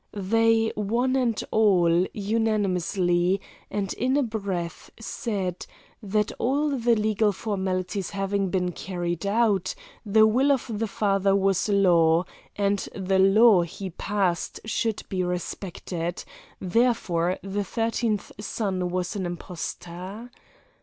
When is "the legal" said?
6.71-7.31